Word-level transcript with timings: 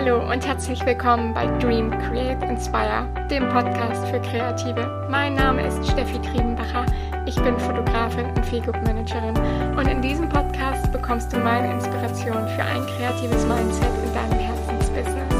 Hallo 0.00 0.30
und 0.30 0.46
herzlich 0.46 0.86
willkommen 0.86 1.34
bei 1.34 1.48
Dream, 1.58 1.90
Create, 1.90 2.40
Inspire, 2.44 3.12
dem 3.28 3.48
Podcast 3.48 4.06
für 4.06 4.20
Kreative. 4.20 5.08
Mein 5.10 5.34
Name 5.34 5.66
ist 5.66 5.90
Steffi 5.90 6.22
Triebenbacher. 6.22 6.86
Ich 7.26 7.34
bin 7.34 7.58
Fotografin 7.58 8.26
und 8.26 8.46
Feelgood 8.46 8.76
Managerin 8.84 9.36
und 9.76 9.88
in 9.88 10.00
diesem 10.00 10.28
Podcast 10.28 10.92
bekommst 10.92 11.32
du 11.32 11.38
meine 11.38 11.72
Inspiration 11.72 12.46
für 12.46 12.62
ein 12.62 12.86
kreatives 12.86 13.44
Mindset 13.44 13.90
in 14.04 14.14
deinem 14.14 14.38
Herzensbusiness. 14.38 15.34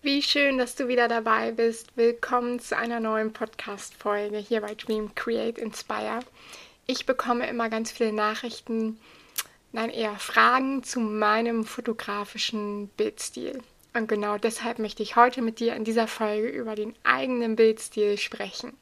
Wie 0.00 0.22
schön, 0.22 0.56
dass 0.56 0.74
du 0.74 0.88
wieder 0.88 1.06
dabei 1.06 1.52
bist. 1.52 1.94
Willkommen 1.98 2.60
zu 2.60 2.78
einer 2.78 2.98
neuen 2.98 3.34
Podcast-Folge 3.34 4.38
hier 4.38 4.62
bei 4.62 4.74
Dream, 4.74 5.14
Create, 5.14 5.58
Inspire. 5.58 6.20
Ich 6.86 7.06
bekomme 7.06 7.48
immer 7.48 7.68
ganz 7.68 7.92
viele 7.92 8.12
Nachrichten, 8.12 8.98
nein, 9.72 9.90
eher 9.90 10.16
Fragen 10.16 10.82
zu 10.82 11.00
meinem 11.00 11.64
fotografischen 11.64 12.88
Bildstil. 12.96 13.62
Und 13.94 14.08
genau 14.08 14.38
deshalb 14.38 14.78
möchte 14.78 15.02
ich 15.02 15.16
heute 15.16 15.42
mit 15.42 15.60
dir 15.60 15.74
in 15.76 15.84
dieser 15.84 16.08
Folge 16.08 16.48
über 16.48 16.74
den 16.74 16.94
eigenen 17.04 17.56
Bildstil 17.56 18.18
sprechen. 18.18 18.72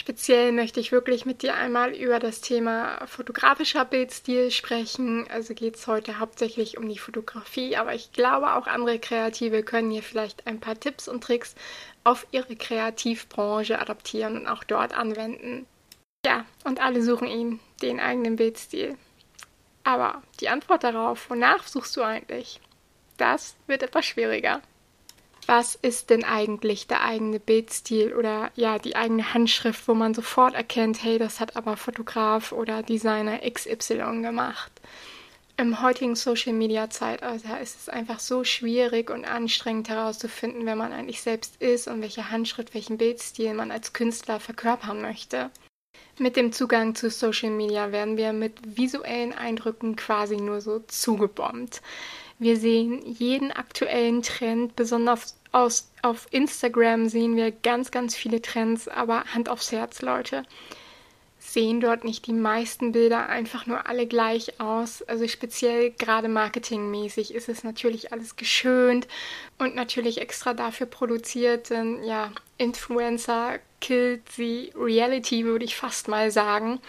Speziell 0.00 0.52
möchte 0.52 0.80
ich 0.80 0.90
wirklich 0.90 1.26
mit 1.26 1.42
dir 1.42 1.54
einmal 1.54 1.94
über 1.94 2.18
das 2.18 2.40
Thema 2.40 3.06
fotografischer 3.06 3.84
Bildstil 3.84 4.50
sprechen. 4.50 5.26
Also 5.30 5.54
geht 5.54 5.76
es 5.76 5.86
heute 5.86 6.18
hauptsächlich 6.18 6.78
um 6.78 6.88
die 6.88 6.98
Fotografie, 6.98 7.76
aber 7.76 7.94
ich 7.94 8.12
glaube 8.12 8.54
auch 8.54 8.66
andere 8.66 8.98
Kreative 8.98 9.62
können 9.62 9.90
hier 9.90 10.02
vielleicht 10.02 10.46
ein 10.46 10.60
paar 10.60 10.80
Tipps 10.80 11.08
und 11.08 11.22
Tricks 11.22 11.54
auf 12.04 12.26
ihre 12.30 12.56
Kreativbranche 12.56 13.78
adaptieren 13.78 14.38
und 14.38 14.46
auch 14.46 14.64
dort 14.64 14.96
anwenden. 14.96 15.66
Ja, 16.28 16.44
und 16.62 16.78
alle 16.78 17.02
suchen 17.02 17.26
ihn, 17.26 17.58
den 17.80 18.00
eigenen 18.00 18.36
Bildstil. 18.36 18.98
Aber 19.82 20.22
die 20.40 20.50
Antwort 20.50 20.84
darauf, 20.84 21.30
wonach 21.30 21.66
suchst 21.66 21.96
du 21.96 22.02
eigentlich? 22.02 22.60
Das 23.16 23.56
wird 23.66 23.82
etwas 23.82 24.04
schwieriger. 24.04 24.60
Was 25.46 25.74
ist 25.74 26.10
denn 26.10 26.24
eigentlich 26.24 26.86
der 26.86 27.02
eigene 27.02 27.40
Bildstil 27.40 28.12
oder 28.12 28.50
ja, 28.56 28.78
die 28.78 28.94
eigene 28.94 29.32
Handschrift, 29.32 29.88
wo 29.88 29.94
man 29.94 30.12
sofort 30.12 30.54
erkennt, 30.54 31.02
hey, 31.02 31.16
das 31.16 31.40
hat 31.40 31.56
aber 31.56 31.78
Fotograf 31.78 32.52
oder 32.52 32.82
Designer 32.82 33.38
XY 33.50 34.20
gemacht? 34.20 34.70
Im 35.56 35.80
heutigen 35.80 36.14
Social 36.14 36.52
Media 36.52 36.90
Zeitalter 36.90 37.58
ist 37.58 37.80
es 37.80 37.88
einfach 37.88 38.20
so 38.20 38.44
schwierig 38.44 39.08
und 39.08 39.24
anstrengend 39.24 39.88
herauszufinden, 39.88 40.66
wer 40.66 40.76
man 40.76 40.92
eigentlich 40.92 41.22
selbst 41.22 41.56
ist 41.62 41.88
und 41.88 42.02
welche 42.02 42.30
Handschrift, 42.30 42.74
welchen 42.74 42.98
Bildstil 42.98 43.54
man 43.54 43.70
als 43.70 43.94
Künstler 43.94 44.40
verkörpern 44.40 45.00
möchte. 45.00 45.50
Mit 46.18 46.36
dem 46.36 46.52
Zugang 46.52 46.94
zu 46.94 47.10
Social 47.10 47.50
Media 47.50 47.92
werden 47.92 48.16
wir 48.16 48.32
mit 48.32 48.76
visuellen 48.76 49.32
Eindrücken 49.32 49.94
quasi 49.94 50.36
nur 50.36 50.60
so 50.60 50.80
zugebombt. 50.80 51.80
Wir 52.40 52.56
sehen 52.56 53.02
jeden 53.04 53.52
aktuellen 53.52 54.22
Trend, 54.22 54.76
besonders 54.76 55.36
aus, 55.52 55.90
auf 56.02 56.26
Instagram 56.30 57.08
sehen 57.08 57.36
wir 57.36 57.50
ganz, 57.50 57.90
ganz 57.90 58.14
viele 58.14 58.42
Trends, 58.42 58.88
aber 58.88 59.24
Hand 59.32 59.48
aufs 59.48 59.72
Herz, 59.72 60.02
Leute 60.02 60.44
sehen 61.38 61.80
dort 61.80 62.04
nicht 62.04 62.26
die 62.26 62.32
meisten 62.32 62.92
Bilder 62.92 63.28
einfach 63.28 63.66
nur 63.66 63.86
alle 63.86 64.06
gleich 64.06 64.60
aus. 64.60 65.02
Also 65.02 65.26
speziell 65.26 65.90
gerade 65.92 66.28
marketingmäßig 66.28 67.34
ist 67.34 67.48
es 67.48 67.64
natürlich 67.64 68.12
alles 68.12 68.36
geschönt 68.36 69.08
und 69.58 69.74
natürlich 69.74 70.20
extra 70.20 70.52
dafür 70.52 70.86
produziert. 70.86 71.70
Denn 71.70 72.04
ja, 72.04 72.32
Influencer 72.58 73.58
killt 73.80 74.22
die 74.36 74.72
Reality, 74.76 75.44
würde 75.44 75.64
ich 75.64 75.76
fast 75.76 76.08
mal 76.08 76.30
sagen. 76.30 76.80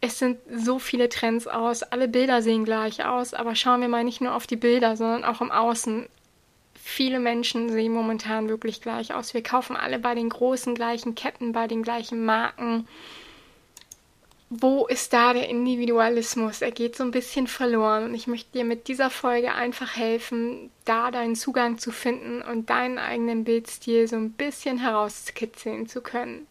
Es 0.00 0.18
sind 0.18 0.38
so 0.52 0.78
viele 0.78 1.08
Trends 1.08 1.46
aus, 1.46 1.82
alle 1.82 2.08
Bilder 2.08 2.42
sehen 2.42 2.64
gleich 2.64 3.04
aus, 3.04 3.34
aber 3.34 3.54
schauen 3.54 3.80
wir 3.80 3.88
mal 3.88 4.04
nicht 4.04 4.20
nur 4.20 4.34
auf 4.34 4.46
die 4.46 4.56
Bilder, 4.56 4.96
sondern 4.96 5.24
auch 5.24 5.40
im 5.40 5.52
Außen. 5.52 6.08
Viele 6.74 7.20
Menschen 7.20 7.70
sehen 7.70 7.92
momentan 7.92 8.48
wirklich 8.48 8.80
gleich 8.80 9.14
aus. 9.14 9.32
Wir 9.32 9.42
kaufen 9.44 9.76
alle 9.76 10.00
bei 10.00 10.16
den 10.16 10.28
großen 10.28 10.74
gleichen 10.74 11.14
Ketten, 11.14 11.52
bei 11.52 11.68
den 11.68 11.84
gleichen 11.84 12.24
Marken 12.24 12.88
wo 14.60 14.86
ist 14.86 15.14
da 15.14 15.32
der 15.32 15.48
Individualismus? 15.48 16.60
Er 16.60 16.72
geht 16.72 16.94
so 16.94 17.04
ein 17.04 17.10
bisschen 17.10 17.46
verloren 17.46 18.04
und 18.04 18.14
ich 18.14 18.26
möchte 18.26 18.52
dir 18.52 18.64
mit 18.64 18.86
dieser 18.86 19.08
Folge 19.08 19.54
einfach 19.54 19.96
helfen, 19.96 20.70
da 20.84 21.10
deinen 21.10 21.36
Zugang 21.36 21.78
zu 21.78 21.90
finden 21.90 22.42
und 22.42 22.68
deinen 22.68 22.98
eigenen 22.98 23.44
Bildstil 23.44 24.06
so 24.06 24.16
ein 24.16 24.32
bisschen 24.32 24.76
herauskitzeln 24.76 25.88
zu 25.88 26.02
können. 26.02 26.46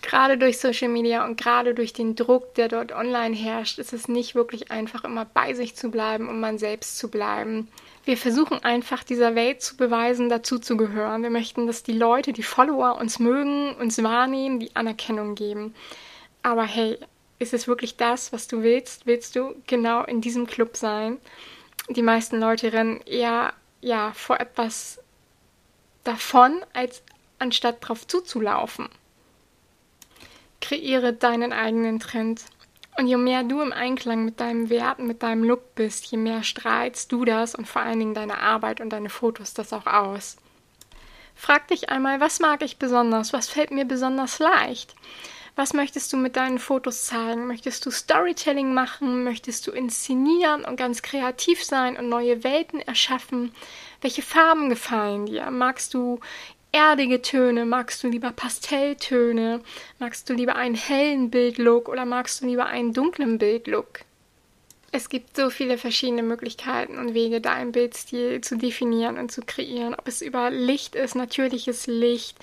Gerade 0.00 0.38
durch 0.38 0.58
Social 0.58 0.88
Media 0.88 1.26
und 1.26 1.38
gerade 1.38 1.74
durch 1.74 1.92
den 1.92 2.16
Druck, 2.16 2.54
der 2.54 2.68
dort 2.68 2.90
online 2.90 3.36
herrscht, 3.36 3.78
ist 3.78 3.92
es 3.92 4.08
nicht 4.08 4.34
wirklich 4.34 4.70
einfach, 4.70 5.04
immer 5.04 5.26
bei 5.26 5.52
sich 5.52 5.76
zu 5.76 5.90
bleiben, 5.90 6.30
um 6.30 6.40
man 6.40 6.56
selbst 6.56 6.96
zu 6.96 7.10
bleiben. 7.10 7.68
Wir 8.06 8.16
versuchen 8.16 8.64
einfach 8.64 9.04
dieser 9.04 9.34
Welt 9.34 9.60
zu 9.60 9.76
beweisen, 9.76 10.30
dazu 10.30 10.58
zu 10.58 10.78
gehören. 10.78 11.22
Wir 11.22 11.30
möchten, 11.30 11.66
dass 11.66 11.82
die 11.82 11.92
Leute, 11.92 12.32
die 12.32 12.42
Follower 12.42 12.96
uns 12.98 13.18
mögen, 13.18 13.74
uns 13.76 14.02
wahrnehmen, 14.02 14.58
die 14.58 14.74
Anerkennung 14.74 15.34
geben. 15.34 15.74
Aber 16.42 16.64
hey, 16.64 16.98
ist 17.42 17.52
es 17.52 17.68
wirklich 17.68 17.96
das, 17.96 18.32
was 18.32 18.48
du 18.48 18.62
willst? 18.62 19.06
Willst 19.06 19.36
du 19.36 19.54
genau 19.66 20.04
in 20.04 20.20
diesem 20.20 20.46
Club 20.46 20.76
sein? 20.76 21.18
Die 21.88 22.02
meisten 22.02 22.38
Leute 22.40 22.72
rennen 22.72 23.00
eher 23.02 23.52
ja, 23.80 24.12
vor 24.12 24.40
etwas 24.40 25.00
davon, 26.04 26.64
als 26.72 27.02
anstatt 27.38 27.76
drauf 27.80 28.06
zuzulaufen. 28.06 28.88
Kreiere 30.60 31.12
deinen 31.12 31.52
eigenen 31.52 31.98
Trend. 31.98 32.42
Und 32.96 33.08
je 33.08 33.16
mehr 33.16 33.42
du 33.42 33.60
im 33.60 33.72
Einklang 33.72 34.24
mit 34.24 34.38
deinem 34.38 34.70
Werten, 34.70 35.06
mit 35.06 35.22
deinem 35.22 35.44
Look 35.44 35.74
bist, 35.74 36.06
je 36.06 36.18
mehr 36.18 36.44
strahlst 36.44 37.10
du 37.10 37.24
das 37.24 37.54
und 37.54 37.66
vor 37.66 37.82
allen 37.82 37.98
Dingen 37.98 38.14
deine 38.14 38.38
Arbeit 38.38 38.80
und 38.80 38.90
deine 38.90 39.08
Fotos 39.08 39.54
das 39.54 39.72
auch 39.72 39.86
aus. 39.86 40.36
Frag 41.34 41.68
dich 41.68 41.88
einmal, 41.88 42.20
was 42.20 42.38
mag 42.38 42.62
ich 42.62 42.78
besonders? 42.78 43.32
Was 43.32 43.48
fällt 43.48 43.70
mir 43.70 43.86
besonders 43.86 44.38
leicht? 44.38 44.94
Was 45.54 45.74
möchtest 45.74 46.10
du 46.12 46.16
mit 46.16 46.36
deinen 46.36 46.58
Fotos 46.58 47.04
zeigen? 47.04 47.46
Möchtest 47.46 47.84
du 47.84 47.90
Storytelling 47.90 48.72
machen? 48.72 49.22
Möchtest 49.22 49.66
du 49.66 49.70
inszenieren 49.70 50.64
und 50.64 50.76
ganz 50.76 51.02
kreativ 51.02 51.62
sein 51.62 51.98
und 51.98 52.08
neue 52.08 52.42
Welten 52.42 52.80
erschaffen? 52.80 53.54
Welche 54.00 54.22
Farben 54.22 54.70
gefallen 54.70 55.26
dir? 55.26 55.50
Magst 55.50 55.92
du 55.92 56.20
erdige 56.72 57.20
Töne? 57.20 57.66
Magst 57.66 58.02
du 58.02 58.08
lieber 58.08 58.32
Pastelltöne? 58.32 59.60
Magst 59.98 60.30
du 60.30 60.32
lieber 60.32 60.56
einen 60.56 60.74
hellen 60.74 61.30
Bildlook 61.30 61.90
oder 61.90 62.06
magst 62.06 62.40
du 62.40 62.46
lieber 62.46 62.66
einen 62.66 62.94
dunklen 62.94 63.36
Bildlook? 63.36 64.00
Es 64.94 65.08
gibt 65.08 65.36
so 65.36 65.48
viele 65.48 65.78
verschiedene 65.78 66.22
Möglichkeiten 66.22 66.98
und 66.98 67.14
Wege, 67.14 67.40
deinen 67.40 67.72
Bildstil 67.72 68.42
zu 68.42 68.58
definieren 68.58 69.16
und 69.16 69.32
zu 69.32 69.40
kreieren. 69.40 69.94
Ob 69.94 70.06
es 70.06 70.20
über 70.20 70.50
Licht 70.50 70.94
ist, 70.94 71.14
natürliches 71.14 71.86
Licht, 71.86 72.36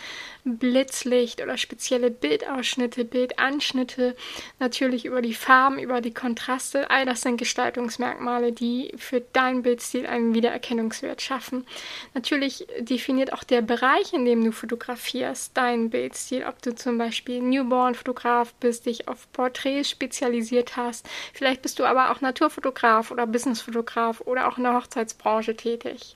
Blitzlicht 0.45 1.43
oder 1.43 1.57
spezielle 1.57 2.09
Bildausschnitte, 2.09 3.05
Bildanschnitte, 3.05 4.15
natürlich 4.57 5.05
über 5.05 5.21
die 5.21 5.35
Farben, 5.35 5.77
über 5.77 6.01
die 6.01 6.13
Kontraste. 6.13 6.89
All 6.89 7.05
das 7.05 7.21
sind 7.21 7.37
Gestaltungsmerkmale, 7.37 8.51
die 8.51 8.93
für 8.97 9.21
deinen 9.21 9.61
Bildstil 9.61 10.07
einen 10.07 10.33
Wiedererkennungswert 10.33 11.21
schaffen. 11.21 11.67
Natürlich 12.15 12.65
definiert 12.79 13.31
auch 13.31 13.43
der 13.43 13.61
Bereich, 13.61 14.13
in 14.13 14.25
dem 14.25 14.43
du 14.43 14.51
fotografierst, 14.51 15.55
deinen 15.55 15.91
Bildstil. 15.91 16.45
Ob 16.47 16.61
du 16.63 16.73
zum 16.73 16.97
Beispiel 16.97 17.41
Newborn-Fotograf 17.41 18.55
bist, 18.55 18.87
dich 18.87 19.07
auf 19.07 19.31
Porträts 19.33 19.91
spezialisiert 19.91 20.77
hast. 20.77 21.05
Vielleicht 21.33 21.61
bist 21.61 21.77
du 21.77 21.85
aber 21.85 22.09
auch 22.11 22.21
Naturfotograf 22.39 23.11
oder 23.11 23.27
Businessfotograf 23.27 24.21
oder 24.21 24.47
auch 24.47 24.57
in 24.57 24.63
der 24.63 24.73
Hochzeitsbranche 24.73 25.55
tätig. 25.55 26.15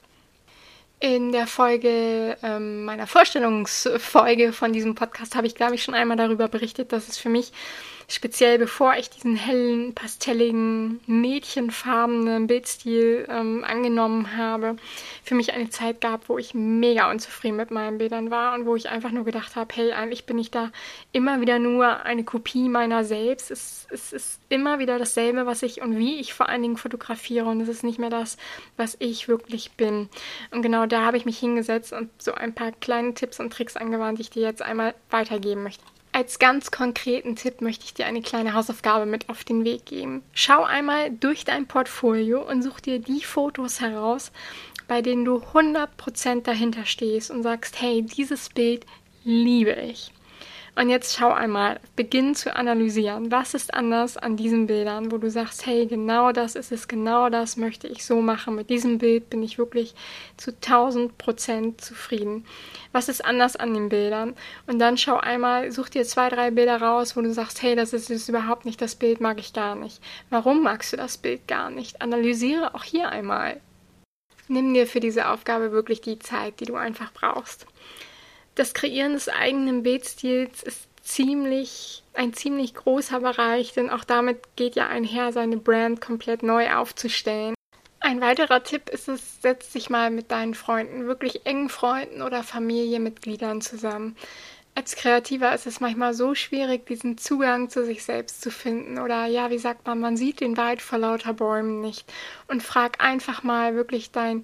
In 1.00 1.34
der 1.34 1.48
Folge, 1.48 2.38
ähm, 2.42 2.86
meiner 2.86 3.08
Vorstellungsfolge 3.08 4.54
von 4.54 4.72
diesem 4.72 4.96
Podcast, 4.96 5.36
habe 5.36 5.48
ich, 5.48 5.56
glaube 5.56 5.76
ich, 5.76 5.84
schon 5.84 5.96
einmal 5.96 6.16
darüber 6.16 6.48
berichtet, 6.48 6.94
dass 6.94 7.10
es 7.10 7.18
für 7.18 7.28
mich 7.28 7.52
speziell 8.08 8.58
bevor 8.58 8.96
ich 8.96 9.10
diesen 9.10 9.36
hellen, 9.36 9.94
pastelligen, 9.94 11.00
mädchenfarbenen 11.08 12.48
Bildstil 12.48 13.28
ähm, 13.30 13.64
angenommen 13.64 14.38
habe, 14.38 14.76
für 15.24 15.36
mich 15.36 15.54
eine 15.54 15.70
Zeit 15.70 16.02
gab, 16.02 16.30
wo 16.30 16.38
ich 16.38 16.54
mega 16.54 17.10
unzufrieden 17.10 17.58
mit 17.58 17.72
meinen 17.72 17.98
Bildern 17.98 18.32
war 18.32 18.54
und 18.56 18.66
wo 18.66 18.76
ich 18.76 18.90
einfach 18.90 19.12
nur 19.12 19.26
gedacht 19.26 19.56
habe, 19.56 19.74
hey, 19.76 19.92
eigentlich 19.94 20.26
bin 20.26 20.38
ich 20.38 20.52
da 20.52 20.72
immer 21.12 21.42
wieder 21.42 21.60
nur 21.60 22.04
eine 22.04 22.24
Kopie 22.24 22.70
meiner 22.70 23.04
selbst. 23.04 23.52
Es, 23.52 23.88
es 23.90 24.14
ist 24.14 24.40
immer 24.50 24.80
wieder 24.80 25.00
dasselbe, 25.00 25.46
was 25.46 25.64
ich 25.64 25.82
und 25.82 25.98
wie 25.98 26.20
ich 26.20 26.34
vor 26.34 26.50
allen 26.50 26.62
Dingen 26.62 26.78
fotografiere 26.78 27.46
und 27.46 27.62
es 27.62 27.70
ist 27.70 27.84
nicht 27.84 28.00
mehr 28.00 28.10
das, 28.10 28.38
was 28.78 28.96
ich 29.00 29.28
wirklich 29.28 29.72
bin. 29.74 30.10
Und 30.52 30.62
genau 30.62 30.86
da 30.86 31.06
habe 31.06 31.18
ich 31.18 31.26
mich 31.26 31.40
hingesetzt 31.40 31.94
und 31.94 32.10
so 32.22 32.34
ein 32.34 32.54
paar 32.54 32.72
kleine 32.72 33.14
Tipps 33.14 33.40
und 33.40 33.52
Tricks 33.52 33.78
angewandt, 33.78 34.18
die 34.18 34.24
ich 34.24 34.30
dir 34.30 34.44
jetzt 34.44 34.62
einmal 34.62 34.94
weitergeben 35.10 35.64
möchte. 35.64 35.84
Als 36.16 36.38
ganz 36.38 36.70
konkreten 36.70 37.36
Tipp 37.36 37.60
möchte 37.60 37.86
ich 37.86 37.96
dir 37.96 38.06
eine 38.06 38.22
kleine 38.22 38.54
Hausaufgabe 38.54 39.08
mit 39.08 39.30
auf 39.30 39.44
den 39.44 39.66
Weg 39.66 39.88
geben. 39.88 40.22
Schau 40.34 40.64
einmal 40.64 41.10
durch 41.10 41.44
dein 41.44 41.66
Portfolio 41.66 42.48
und 42.48 42.62
such 42.62 42.82
dir 42.82 43.00
die 43.00 43.24
Fotos 43.24 43.82
heraus, 43.82 44.32
bei 44.88 45.02
denen 45.02 45.26
du 45.26 45.38
100% 45.38 46.44
dahinter 46.44 46.86
stehst 46.86 47.32
und 47.32 47.42
sagst, 47.42 47.82
hey, 47.82 48.04
dieses 48.04 48.50
Bild 48.50 48.86
liebe 49.24 49.72
ich. 49.72 50.12
Und 50.76 50.90
jetzt 50.90 51.16
schau 51.16 51.32
einmal, 51.32 51.80
beginn 51.96 52.34
zu 52.34 52.56
analysieren. 52.56 53.32
Was 53.32 53.54
ist 53.54 53.76
anders 53.76 54.18
an 54.18 54.38
diesen 54.38 54.66
Bildern, 54.66 55.12
wo 55.12 55.20
du 55.20 55.30
sagst, 55.30 55.68
hey, 55.68 55.86
genau 55.86 56.32
das 56.32 56.56
ist 56.56 56.72
es, 56.72 56.88
genau 56.88 57.30
das 57.30 57.58
möchte 57.58 57.88
ich 57.88 58.04
so 58.04 58.22
machen. 58.22 58.56
Mit 58.56 58.72
diesem 58.72 58.98
Bild 58.98 59.30
bin 59.30 59.44
ich 59.44 59.60
wirklich 59.60 59.94
zu 60.36 60.50
1000 60.50 61.16
Prozent 61.20 61.80
zufrieden. 61.80 62.46
Was 62.92 63.08
ist 63.08 63.24
anders 63.24 63.56
an 63.56 63.76
den 63.76 63.90
Bildern? 63.90 64.34
Und 64.66 64.80
dann 64.80 64.98
schau 64.98 65.18
einmal, 65.18 65.72
such 65.72 65.90
dir 65.90 66.06
zwei, 66.06 66.30
drei 66.30 66.50
Bilder 66.50 66.82
raus, 66.82 67.16
wo 67.16 67.22
du 67.22 67.32
sagst, 67.32 67.62
hey, 67.62 67.76
das 67.76 67.94
ist, 67.94 68.10
ist 68.10 68.28
überhaupt 68.28 68.66
nicht 68.66 68.82
das 68.82 68.96
Bild, 68.96 69.22
mag 69.22 69.40
ich 69.40 69.54
gar 69.54 69.76
nicht. 69.76 70.02
Warum 70.32 70.64
magst 70.64 70.92
du 70.92 70.98
das 70.98 71.18
Bild 71.18 71.48
gar 71.48 71.70
nicht? 71.70 72.02
Analysiere 72.02 72.74
auch 72.74 72.84
hier 72.84 73.10
einmal. 73.10 73.62
Nimm 74.48 74.74
dir 74.74 74.88
für 74.88 75.00
diese 75.00 75.30
Aufgabe 75.30 75.72
wirklich 75.72 76.02
die 76.02 76.18
Zeit, 76.18 76.60
die 76.60 76.66
du 76.66 76.76
einfach 76.76 77.14
brauchst 77.14 77.68
das 78.56 78.74
Kreieren 78.74 79.14
des 79.14 79.30
eigenen 79.30 79.84
Bildstils 79.84 80.64
ist 80.64 80.88
ziemlich, 81.02 82.04
ein 82.14 82.34
ziemlich 82.34 82.74
großer 82.76 83.20
Bereich, 83.20 83.74
denn 83.74 83.90
auch 83.90 84.04
damit 84.04 84.56
geht 84.56 84.76
ja 84.76 84.88
einher, 84.88 85.32
seine 85.32 85.58
Brand 85.58 86.02
komplett 86.02 86.44
neu 86.44 86.74
aufzustellen. 86.74 87.56
Ein 88.00 88.22
weiterer 88.22 88.64
Tipp 88.64 88.90
ist 88.90 89.08
es, 89.08 89.42
setz 89.42 89.72
dich 89.72 89.90
mal 89.90 90.12
mit 90.12 90.32
deinen 90.32 90.56
Freunden, 90.56 91.06
wirklich 91.06 91.46
engen 91.46 91.70
Freunden 91.70 92.22
oder 92.22 92.44
Familienmitgliedern 92.44 93.62
zusammen. 93.62 94.18
Als 94.76 94.96
Kreativer 94.96 95.54
ist 95.54 95.68
es 95.68 95.80
manchmal 95.80 96.14
so 96.14 96.34
schwierig, 96.34 96.86
diesen 96.88 97.18
Zugang 97.18 97.70
zu 97.70 97.86
sich 97.86 98.04
selbst 98.04 98.42
zu 98.42 98.50
finden. 98.50 98.98
Oder 99.00 99.28
ja, 99.28 99.52
wie 99.52 99.60
sagt 99.60 99.86
man, 99.86 100.00
man 100.00 100.18
sieht 100.18 100.42
den 100.42 100.58
Wald 100.58 100.82
vor 100.82 100.98
lauter 100.98 101.34
Bäumen 101.34 101.80
nicht. 101.80 102.12
Und 102.48 102.64
frag 102.64 103.02
einfach 103.02 103.44
mal 103.44 103.76
wirklich 103.76 104.12
dein 104.12 104.44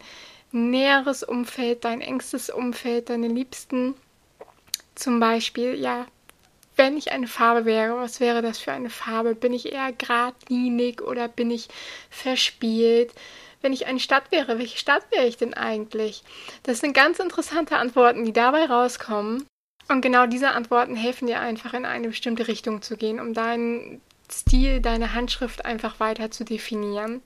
näheres 0.51 1.23
Umfeld, 1.23 1.85
dein 1.85 2.01
engstes 2.01 2.49
Umfeld, 2.49 3.09
deine 3.09 3.27
Liebsten. 3.27 3.95
Zum 4.95 5.19
Beispiel, 5.19 5.75
ja, 5.75 6.05
wenn 6.75 6.97
ich 6.97 7.11
eine 7.11 7.27
Farbe 7.27 7.65
wäre, 7.65 7.97
was 7.97 8.19
wäre 8.19 8.41
das 8.41 8.59
für 8.59 8.71
eine 8.71 8.89
Farbe? 8.89 9.35
Bin 9.35 9.53
ich 9.53 9.71
eher 9.71 9.91
geradlinig 9.91 11.01
oder 11.01 11.27
bin 11.27 11.51
ich 11.51 11.67
verspielt? 12.09 13.11
Wenn 13.61 13.73
ich 13.73 13.87
eine 13.87 13.99
Stadt 13.99 14.31
wäre, 14.31 14.57
welche 14.57 14.77
Stadt 14.77 15.03
wäre 15.11 15.25
ich 15.25 15.35
denn 15.35 15.53
eigentlich? 15.53 16.23
Das 16.63 16.79
sind 16.79 16.93
ganz 16.93 17.19
interessante 17.19 17.75
Antworten, 17.75 18.23
die 18.23 18.31
dabei 18.31 18.65
rauskommen. 18.65 19.45
Und 19.89 20.01
genau 20.01 20.27
diese 20.27 20.51
Antworten 20.51 20.95
helfen 20.95 21.27
dir 21.27 21.41
einfach 21.41 21.73
in 21.73 21.85
eine 21.85 22.09
bestimmte 22.09 22.47
Richtung 22.47 22.81
zu 22.81 22.95
gehen, 22.95 23.19
um 23.19 23.33
deinen 23.33 24.01
Stil, 24.31 24.79
deine 24.79 25.13
Handschrift 25.13 25.65
einfach 25.65 25.99
weiter 25.99 26.31
zu 26.31 26.45
definieren. 26.45 27.21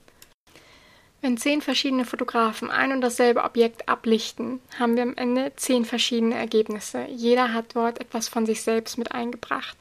Wenn 1.24 1.38
zehn 1.38 1.62
verschiedene 1.62 2.04
Fotografen 2.04 2.70
ein 2.70 2.92
und 2.92 3.00
dasselbe 3.00 3.44
Objekt 3.44 3.88
ablichten, 3.88 4.60
haben 4.78 4.94
wir 4.94 5.04
am 5.04 5.16
Ende 5.16 5.52
zehn 5.56 5.86
verschiedene 5.86 6.34
Ergebnisse. 6.34 7.06
Jeder 7.08 7.54
hat 7.54 7.74
dort 7.74 7.98
etwas 7.98 8.28
von 8.28 8.44
sich 8.44 8.60
selbst 8.60 8.98
mit 8.98 9.12
eingebracht. 9.12 9.74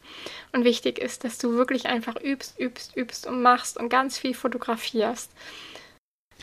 Und 0.53 0.63
wichtig 0.63 0.99
ist, 0.99 1.25
dass 1.25 1.39
du 1.39 1.55
wirklich 1.55 1.87
einfach 1.87 2.15
übst, 2.15 2.57
übst, 2.57 2.95
übst 2.95 3.27
und 3.27 3.41
machst 3.41 3.77
und 3.77 3.89
ganz 3.89 4.17
viel 4.17 4.33
fotografierst. 4.33 5.31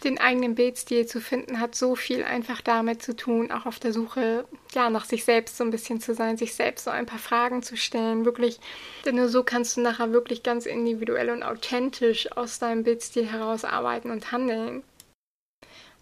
Den 0.05 0.19
eigenen 0.19 0.55
Bildstil 0.55 1.06
zu 1.06 1.23
finden, 1.23 1.61
hat 1.61 1.75
so 1.75 1.96
viel 1.96 2.23
einfach 2.23 2.61
damit 2.61 3.03
zu 3.03 3.17
tun, 3.17 3.50
auch 3.50 3.64
auf 3.64 3.79
der 3.79 3.94
Suche 3.94 4.44
ja, 4.75 4.91
nach 4.91 5.06
sich 5.06 5.25
selbst 5.25 5.56
so 5.56 5.64
ein 5.64 5.70
bisschen 5.70 6.03
zu 6.03 6.12
sein, 6.12 6.37
sich 6.37 6.55
selbst 6.55 6.85
so 6.85 6.91
ein 6.91 7.06
paar 7.06 7.19
Fragen 7.19 7.62
zu 7.62 7.79
stellen, 7.79 8.26
wirklich, 8.26 8.61
denn 9.06 9.17
nur 9.17 9.29
so 9.31 9.44
kannst 9.44 9.79
du 9.79 9.81
nachher 9.81 10.12
wirklich 10.12 10.43
ganz 10.43 10.67
individuell 10.67 11.31
und 11.31 11.43
authentisch 11.43 12.31
aus 12.32 12.58
deinem 12.58 12.85
Bildstil 12.85 13.26
heraus 13.26 13.64
arbeiten 13.64 14.11
und 14.11 14.31
handeln. 14.31 14.82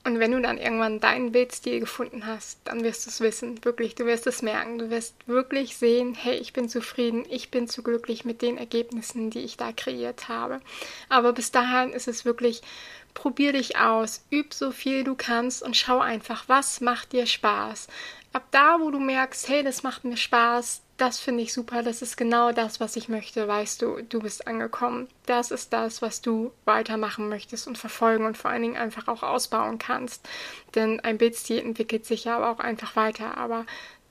Und 0.04 0.20
wenn 0.20 0.32
du 0.32 0.40
dann 0.40 0.58
irgendwann 0.58 1.00
deinen 1.00 1.32
Bildstil 1.32 1.80
gefunden 1.80 2.24
hast, 2.24 2.60
dann 2.64 2.82
wirst 2.82 3.04
du 3.04 3.10
es 3.10 3.20
wissen. 3.20 3.62
Wirklich, 3.64 3.94
du 3.94 4.06
wirst 4.06 4.26
es 4.26 4.42
merken. 4.42 4.78
Du 4.78 4.90
wirst 4.90 5.14
wirklich 5.26 5.76
sehen, 5.76 6.14
hey, 6.14 6.36
ich 6.36 6.52
bin 6.52 6.68
zufrieden, 6.68 7.26
ich 7.28 7.50
bin 7.50 7.68
zu 7.68 7.82
glücklich 7.82 8.24
mit 8.24 8.40
den 8.40 8.56
Ergebnissen, 8.56 9.30
die 9.30 9.40
ich 9.40 9.56
da 9.56 9.72
kreiert 9.72 10.28
habe. 10.28 10.60
Aber 11.08 11.32
bis 11.32 11.50
dahin 11.50 11.92
ist 11.92 12.08
es 12.08 12.24
wirklich, 12.24 12.62
probier 13.12 13.52
dich 13.52 13.76
aus, 13.76 14.22
üb 14.32 14.54
so 14.54 14.70
viel 14.70 15.04
du 15.04 15.14
kannst 15.14 15.62
und 15.62 15.76
schau 15.76 15.98
einfach, 15.98 16.44
was 16.46 16.80
macht 16.80 17.12
dir 17.12 17.26
Spaß. 17.26 17.88
Ab 18.32 18.46
da, 18.50 18.78
wo 18.80 18.90
du 18.90 19.00
merkst, 19.00 19.48
hey, 19.48 19.62
das 19.62 19.82
macht 19.82 20.04
mir 20.04 20.16
Spaß, 20.16 20.80
das 20.98 21.20
finde 21.20 21.44
ich 21.44 21.52
super, 21.52 21.82
das 21.82 22.02
ist 22.02 22.16
genau 22.16 22.50
das, 22.52 22.80
was 22.80 22.96
ich 22.96 23.08
möchte, 23.08 23.46
weißt 23.46 23.80
du, 23.82 24.02
du 24.02 24.20
bist 24.20 24.48
angekommen. 24.48 25.08
Das 25.26 25.52
ist 25.52 25.72
das, 25.72 26.02
was 26.02 26.20
du 26.20 26.52
weitermachen 26.64 27.28
möchtest 27.28 27.68
und 27.68 27.78
verfolgen 27.78 28.26
und 28.26 28.36
vor 28.36 28.50
allen 28.50 28.62
Dingen 28.62 28.76
einfach 28.76 29.06
auch 29.06 29.22
ausbauen 29.22 29.78
kannst. 29.78 30.28
Denn 30.74 30.98
ein 31.00 31.16
Bildstil 31.16 31.60
entwickelt 31.60 32.04
sich 32.04 32.24
ja 32.24 32.36
aber 32.36 32.50
auch 32.50 32.58
einfach 32.58 32.96
weiter. 32.96 33.36
Aber 33.36 33.64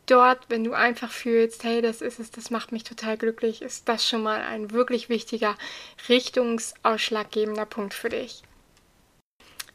dort, 0.06 0.40
wenn 0.50 0.64
du 0.64 0.74
einfach 0.74 1.12
fühlst, 1.12 1.66
hey, 1.66 1.82
das 1.82 2.02
ist 2.02 2.20
es, 2.20 2.32
das 2.32 2.52
macht 2.52 2.72
mich 2.72 2.86
total 2.86 3.18
glücklich, 3.18 3.62
ist 3.62 3.90
das 3.90 4.08
schon 4.08 4.24
mal 4.24 4.42
ein 4.42 4.72
wirklich 4.72 5.10
wichtiger, 5.10 5.56
richtungsausschlaggebender 6.08 7.66
Punkt 7.66 7.94
für 7.94 8.10
dich. 8.10 8.44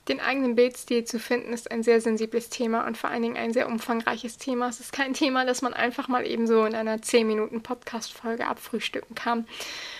Den 0.09 0.21
eigenen 0.21 0.57
Bildstil 0.57 1.05
zu 1.05 1.21
finden 1.21 1.53
ist 1.53 1.71
ein 1.71 1.85
sehr 1.85 2.01
sensibles 2.01 2.49
Thema 2.49 2.87
und 2.87 2.99
vor 2.99 3.11
allen 3.11 3.23
Dingen 3.23 3.37
ein 3.37 3.53
sehr 3.53 3.69
umfangreiches 3.69 4.37
Thema. 4.37 4.69
Es 4.69 4.81
ist 4.81 4.93
kein 4.93 5.15
Thema, 5.15 5.45
das 5.45 5.63
man 5.63 5.75
einfach 5.75 6.09
mal 6.09 6.27
eben 6.27 6.49
so 6.49 6.65
in 6.65 6.75
einer 6.75 7.01
10 7.01 7.25
Minuten 7.25 7.63
Podcast-Folge 7.63 8.47
abfrühstücken 8.47 9.15
kann. 9.15 9.47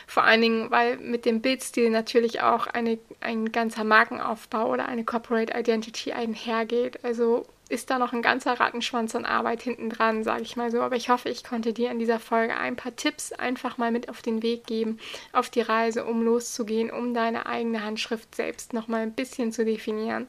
Vor 0.09 0.25
allen 0.25 0.41
Dingen, 0.41 0.71
weil 0.73 0.97
mit 0.97 1.25
dem 1.25 1.41
Bildstil 1.41 1.89
natürlich 1.91 2.41
auch 2.41 2.67
eine, 2.67 2.99
ein 3.21 3.53
ganzer 3.53 3.85
Markenaufbau 3.85 4.71
oder 4.71 4.87
eine 4.87 5.05
Corporate 5.05 5.57
Identity 5.57 6.13
einhergeht. 6.13 7.05
Also 7.05 7.47
ist 7.73 7.89
da 7.89 7.99
noch 7.99 8.13
ein 8.13 8.21
ganzer 8.21 8.61
Rattenschwanz 8.61 9.15
an 9.17 9.25
Arbeit 9.25 9.63
hinten 9.63 9.89
dran, 9.89 10.25
sage 10.25 10.43
ich 10.43 10.57
mal 10.57 10.71
so. 10.71 10.83
Aber 10.83 10.95
ich 10.95 11.09
hoffe, 11.09 11.31
ich 11.31 11.43
konnte 11.43 11.73
dir 11.73 11.91
in 11.91 11.99
dieser 11.99 12.21
Folge 12.21 12.57
ein 12.57 12.77
paar 12.77 12.95
Tipps 12.95 13.33
einfach 13.33 13.79
mal 13.79 13.91
mit 13.91 14.11
auf 14.11 14.21
den 14.21 14.43
Weg 14.43 14.67
geben, 14.67 14.99
auf 15.33 15.49
die 15.49 15.63
Reise, 15.63 16.05
um 16.05 16.23
loszugehen, 16.23 16.91
um 16.91 17.15
deine 17.15 17.47
eigene 17.47 17.83
Handschrift 17.83 18.35
selbst 18.35 18.75
noch 18.75 18.89
mal 18.89 19.01
ein 19.01 19.15
bisschen 19.15 19.53
zu 19.53 19.65
definieren 19.65 20.27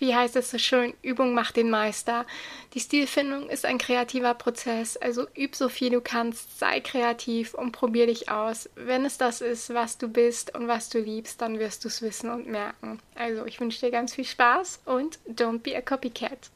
wie 0.00 0.14
heißt 0.14 0.34
es 0.36 0.50
so 0.50 0.58
schön, 0.58 0.94
Übung 1.02 1.34
macht 1.34 1.56
den 1.56 1.70
Meister. 1.70 2.26
Die 2.74 2.80
Stilfindung 2.80 3.48
ist 3.48 3.64
ein 3.64 3.78
kreativer 3.78 4.34
Prozess, 4.34 4.96
also 4.96 5.26
üb 5.36 5.54
so 5.54 5.68
viel 5.68 5.90
du 5.90 6.00
kannst, 6.00 6.58
sei 6.58 6.80
kreativ 6.80 7.54
und 7.54 7.72
probier 7.72 8.06
dich 8.06 8.30
aus. 8.30 8.68
Wenn 8.74 9.04
es 9.04 9.18
das 9.18 9.40
ist, 9.40 9.72
was 9.74 9.98
du 9.98 10.08
bist 10.08 10.54
und 10.54 10.68
was 10.68 10.88
du 10.88 10.98
liebst, 10.98 11.40
dann 11.40 11.58
wirst 11.58 11.84
du 11.84 11.88
es 11.88 12.02
wissen 12.02 12.30
und 12.30 12.46
merken. 12.46 12.98
Also 13.14 13.44
ich 13.44 13.60
wünsche 13.60 13.80
dir 13.80 13.90
ganz 13.90 14.14
viel 14.14 14.24
Spaß 14.24 14.80
und 14.86 15.18
don't 15.28 15.58
be 15.58 15.76
a 15.76 15.80
copycat. 15.80 16.50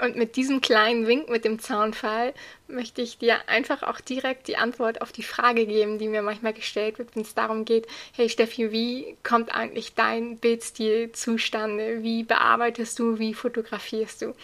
Und 0.00 0.16
mit 0.16 0.34
diesem 0.34 0.60
kleinen 0.60 1.06
Wink 1.06 1.28
mit 1.28 1.44
dem 1.44 1.60
Zaunfall 1.60 2.34
möchte 2.72 3.02
ich 3.02 3.18
dir 3.18 3.48
einfach 3.48 3.82
auch 3.82 4.00
direkt 4.00 4.48
die 4.48 4.56
Antwort 4.56 5.00
auf 5.00 5.12
die 5.12 5.22
Frage 5.22 5.66
geben, 5.66 5.98
die 5.98 6.08
mir 6.08 6.22
manchmal 6.22 6.52
gestellt 6.52 6.98
wird, 6.98 7.14
wenn 7.14 7.22
es 7.22 7.34
darum 7.34 7.64
geht, 7.64 7.86
hey 8.12 8.28
Steffi, 8.28 8.72
wie 8.72 9.16
kommt 9.22 9.54
eigentlich 9.54 9.94
dein 9.94 10.38
Bildstil 10.38 11.12
zustande? 11.12 12.02
Wie 12.02 12.24
bearbeitest 12.24 12.98
du, 12.98 13.18
wie 13.18 13.34
fotografierst 13.34 14.22
du? 14.22 14.34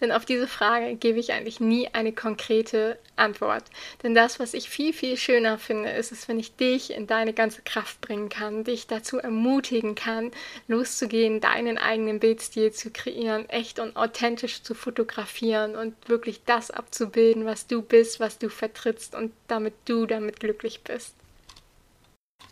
Denn 0.00 0.12
auf 0.12 0.24
diese 0.24 0.46
Frage 0.46 0.94
gebe 0.96 1.18
ich 1.18 1.32
eigentlich 1.32 1.60
nie 1.60 1.88
eine 1.92 2.12
konkrete 2.12 2.98
Antwort. 3.16 3.64
Denn 4.02 4.14
das, 4.14 4.38
was 4.38 4.54
ich 4.54 4.68
viel, 4.68 4.92
viel 4.92 5.16
schöner 5.16 5.58
finde, 5.58 5.90
ist 5.90 6.12
es, 6.12 6.28
wenn 6.28 6.38
ich 6.38 6.56
dich 6.56 6.92
in 6.92 7.06
deine 7.06 7.32
ganze 7.32 7.62
Kraft 7.62 8.00
bringen 8.00 8.28
kann, 8.28 8.64
dich 8.64 8.86
dazu 8.86 9.18
ermutigen 9.18 9.94
kann, 9.94 10.30
loszugehen, 10.66 11.40
deinen 11.40 11.78
eigenen 11.78 12.20
Bildstil 12.20 12.72
zu 12.72 12.90
kreieren, 12.90 13.48
echt 13.48 13.78
und 13.78 13.96
authentisch 13.96 14.62
zu 14.62 14.74
fotografieren 14.74 15.76
und 15.76 15.94
wirklich 16.08 16.42
das 16.44 16.70
abzubilden, 16.70 17.44
was 17.44 17.66
du 17.78 17.82
bist, 17.82 18.20
was 18.20 18.38
du 18.38 18.48
vertrittst 18.48 19.14
und 19.14 19.32
damit 19.46 19.74
du 19.84 20.06
damit 20.06 20.40
glücklich 20.40 20.82
bist. 20.82 21.14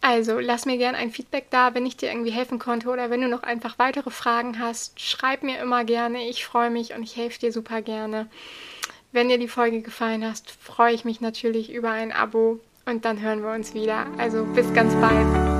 Also, 0.01 0.39
lass 0.39 0.67
mir 0.67 0.79
gerne 0.79 0.99
ein 0.99 1.11
Feedback 1.11 1.47
da, 1.51 1.75
wenn 1.75 1.87
ich 1.87 1.97
dir 1.97 2.11
irgendwie 2.11 2.31
helfen 2.31 2.59
konnte 2.59 2.89
oder 2.89 3.11
wenn 3.11 3.21
du 3.21 3.29
noch 3.29 3.43
einfach 3.43 3.79
weitere 3.79 4.11
Fragen 4.11 4.61
hast, 4.61 5.01
schreib 5.01 5.43
mir 5.43 5.59
immer 5.59 5.85
gerne. 5.85 6.29
Ich 6.29 6.45
freue 6.45 6.71
mich 6.71 6.95
und 6.95 7.03
ich 7.03 7.17
helfe 7.17 7.41
dir 7.41 7.53
super 7.53 7.83
gerne. 7.83 8.29
Wenn 9.11 9.29
dir 9.29 9.39
die 9.39 9.49
Folge 9.49 9.81
gefallen 9.81 10.25
hat, 10.25 10.43
freue 10.61 10.95
ich 10.95 11.05
mich 11.05 11.21
natürlich 11.21 11.73
über 11.73 11.91
ein 11.91 12.13
Abo 12.13 12.61
und 12.85 13.05
dann 13.05 13.21
hören 13.21 13.43
wir 13.43 13.53
uns 13.53 13.75
wieder. 13.75 14.07
Also 14.19 14.45
bis 14.45 14.73
ganz 14.75 14.95
bald. 14.95 15.56